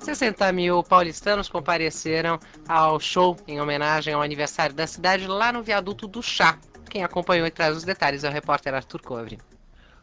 60 0.00 0.52
mil 0.52 0.82
paulistanos 0.82 1.48
compareceram 1.48 2.38
ao 2.66 2.98
show 2.98 3.36
em 3.46 3.60
homenagem 3.60 4.14
ao 4.14 4.22
aniversário 4.22 4.74
da 4.74 4.86
cidade 4.86 5.26
lá 5.26 5.52
no 5.52 5.62
viaduto 5.62 6.06
do 6.06 6.22
Chá. 6.22 6.58
Quem 6.88 7.04
acompanhou 7.04 7.46
e 7.46 7.50
traz 7.50 7.76
os 7.76 7.84
detalhes 7.84 8.24
é 8.24 8.28
o 8.28 8.32
repórter 8.32 8.74
Arthur 8.74 9.02
Covre. 9.02 9.38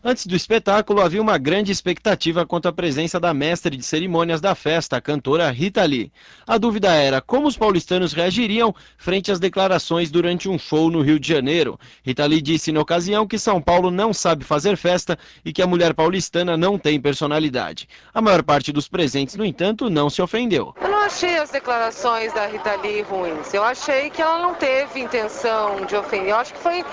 Antes 0.07 0.27
do 0.27 0.35
espetáculo, 0.35 1.01
havia 1.01 1.19
uma 1.19 1.35
grande 1.35 1.71
expectativa 1.71 2.45
quanto 2.45 2.67
à 2.67 2.71
presença 2.71 3.19
da 3.19 3.33
mestre 3.33 3.75
de 3.75 3.81
cerimônias 3.81 4.39
da 4.39 4.53
festa, 4.53 4.97
a 4.97 5.01
cantora 5.01 5.49
Rita 5.49 5.83
Lee. 5.83 6.11
A 6.45 6.59
dúvida 6.59 6.93
era 6.93 7.19
como 7.19 7.47
os 7.47 7.57
paulistanos 7.57 8.13
reagiriam 8.13 8.71
frente 8.99 9.31
às 9.31 9.39
declarações 9.39 10.11
durante 10.11 10.47
um 10.47 10.59
show 10.59 10.91
no 10.91 11.01
Rio 11.01 11.19
de 11.19 11.27
Janeiro. 11.27 11.79
Rita 12.03 12.23
Lee 12.23 12.39
disse 12.39 12.71
na 12.71 12.81
ocasião 12.81 13.25
que 13.25 13.39
São 13.39 13.59
Paulo 13.59 13.89
não 13.89 14.13
sabe 14.13 14.45
fazer 14.45 14.77
festa 14.77 15.17
e 15.43 15.51
que 15.51 15.63
a 15.63 15.65
mulher 15.65 15.95
paulistana 15.95 16.55
não 16.55 16.77
tem 16.77 17.01
personalidade. 17.01 17.89
A 18.13 18.21
maior 18.21 18.43
parte 18.43 18.71
dos 18.71 18.87
presentes, 18.87 19.33
no 19.35 19.43
entanto, 19.43 19.89
não 19.89 20.07
se 20.07 20.21
ofendeu. 20.21 20.75
Eu 20.79 20.94
achei 21.05 21.37
as 21.37 21.49
declarações 21.49 22.33
da 22.33 22.47
Rita 22.47 22.75
Lee 22.77 23.01
ruins. 23.01 23.53
Eu 23.53 23.63
achei 23.63 24.09
que 24.09 24.21
ela 24.21 24.39
não 24.39 24.55
teve 24.55 24.99
intenção 24.99 25.85
de 25.85 25.95
ofender. 25.95 26.29
Eu 26.29 26.37
acho 26.37 26.53
que 26.53 26.59
foi 26.59 26.83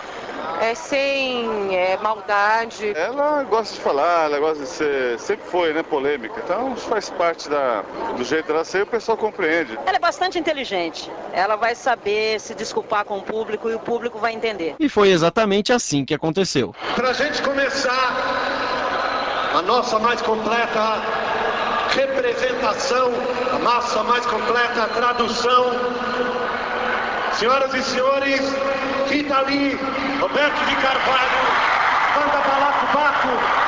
é, 0.61 0.75
sem 0.75 1.75
é, 1.75 1.97
maldade. 1.97 2.93
Ela 2.95 3.43
gosta 3.45 3.75
de 3.75 3.81
falar, 3.81 4.27
ela 4.27 4.39
gosta 4.39 4.63
de 4.63 4.69
ser, 4.69 5.19
sempre 5.19 5.47
foi, 5.47 5.73
né, 5.73 5.83
polêmica. 5.83 6.41
Então 6.45 6.77
faz 6.77 7.09
parte 7.11 7.49
da, 7.49 7.83
do 8.17 8.23
jeito 8.23 8.47
dela 8.47 8.65
ser 8.65 8.81
e 8.81 8.83
o 8.83 8.87
pessoal 8.87 9.17
compreende. 9.17 9.79
Ela 9.87 9.97
é 9.97 10.01
bastante 10.01 10.39
inteligente. 10.39 11.11
Ela 11.33 11.57
vai 11.57 11.75
saber 11.75 12.39
se 12.39 12.55
desculpar 12.55 13.05
com 13.05 13.19
o 13.19 13.23
público 13.23 13.71
e 13.71 13.75
o 13.75 13.79
público 13.79 14.19
vai 14.19 14.35
entender. 14.35 14.77
E 14.79 14.89
foi 14.89 15.11
exatamente 15.11 15.73
assim 15.73 16.05
que 16.05 16.15
aconteceu. 16.15 16.75
Para 16.95 17.11
a 17.11 17.13
gente 17.15 17.41
começar 17.43 18.13
a 19.55 19.63
nossa 19.63 19.99
mais 19.99 20.21
completa 20.21 21.22
representação, 21.95 23.13
a 23.53 23.59
massa 23.59 24.03
mais 24.05 24.25
completa 24.27 24.89
tradução. 24.89 25.73
Senhoras 27.35 27.75
e 27.75 27.83
senhores, 27.83 28.41
Rita 29.09 29.41
Lee, 29.43 29.79
Roberto 30.21 30.65
de 30.67 30.77
Carvalho, 30.77 31.31
Banda 32.15 32.41
Balaco 32.49 32.87
Baco. 32.93 33.63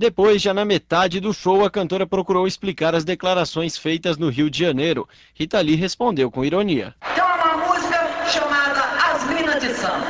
Depois, 0.00 0.40
já 0.40 0.54
na 0.54 0.64
metade 0.64 1.20
do 1.20 1.34
show, 1.34 1.62
a 1.62 1.70
cantora 1.70 2.06
procurou 2.06 2.46
explicar 2.46 2.94
as 2.94 3.04
declarações 3.04 3.76
feitas 3.76 4.16
no 4.16 4.30
Rio 4.30 4.48
de 4.48 4.58
Janeiro. 4.58 5.06
Rita 5.34 5.60
Lee 5.60 5.76
respondeu 5.76 6.30
com 6.30 6.42
ironia. 6.42 6.94
Tem 7.14 7.22
uma 7.22 7.56
música 7.68 8.08
chamada 8.26 8.80
As 8.80 9.24
Minas 9.24 9.60
de 9.60 9.74
Samba. 9.74 10.06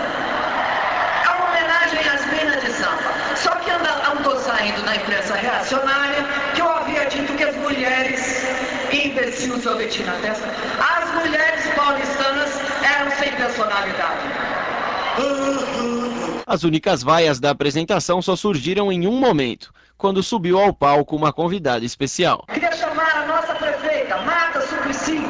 É 1.24 1.28
uma 1.30 1.48
homenagem 1.48 2.08
às 2.08 2.24
Minas 2.26 2.62
de 2.62 2.70
Samba. 2.70 3.36
Só 3.36 3.50
que 3.56 3.70
andou 3.70 4.36
saindo 4.38 4.79
na 4.90 4.96
imprensa 4.96 5.36
reacionária 5.36 6.24
que 6.52 6.60
eu 6.60 6.68
havia 6.68 7.06
dito 7.06 7.32
que 7.34 7.44
as 7.44 7.56
mulheres 7.56 8.44
imbecil 8.92 9.60
sorvete 9.60 10.02
na 10.02 10.14
testa. 10.14 10.48
As 10.80 11.14
mulheres 11.14 11.64
paulistanas 11.76 12.50
eram 12.82 13.10
sem 13.12 13.32
personalidade. 13.36 14.26
As 16.44 16.64
únicas 16.64 17.04
vaias 17.04 17.38
da 17.38 17.50
apresentação 17.50 18.20
só 18.20 18.34
surgiram 18.34 18.90
em 18.90 19.06
um 19.06 19.12
momento, 19.12 19.72
quando 19.96 20.24
subiu 20.24 20.58
ao 20.58 20.72
palco 20.72 21.14
uma 21.14 21.32
convidada 21.32 21.84
especial. 21.84 22.44
Queria 22.52 22.72
chamar 22.72 23.22
a 23.22 23.26
nossa 23.26 23.54
prefeita, 23.54 24.16
Marta 24.22 24.60
Suplicy. 24.62 25.20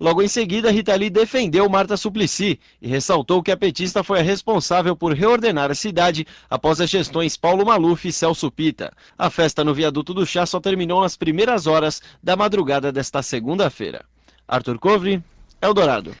Logo 0.00 0.22
em 0.22 0.28
seguida, 0.28 0.70
Rita 0.70 0.94
Lee 0.94 1.10
defendeu 1.10 1.68
Marta 1.68 1.96
Suplicy 1.96 2.60
e 2.80 2.86
ressaltou 2.86 3.42
que 3.42 3.50
a 3.50 3.56
petista 3.56 4.04
foi 4.04 4.20
a 4.20 4.22
responsável 4.22 4.94
por 4.94 5.12
reordenar 5.12 5.72
a 5.72 5.74
cidade 5.74 6.24
após 6.48 6.80
as 6.80 6.88
gestões 6.88 7.36
Paulo 7.36 7.66
Maluf 7.66 8.06
e 8.06 8.12
Celso 8.12 8.48
Pita. 8.50 8.92
A 9.18 9.28
festa 9.28 9.64
no 9.64 9.74
Viaduto 9.74 10.14
do 10.14 10.24
Chá 10.24 10.46
só 10.46 10.60
terminou 10.60 11.00
nas 11.02 11.16
primeiras 11.16 11.66
horas 11.66 12.00
da 12.22 12.36
madrugada 12.36 12.92
desta 12.92 13.22
segunda-feira. 13.22 14.04
Arthur 14.46 14.78
Covre, 14.78 15.22
Eldorado. 15.60 16.14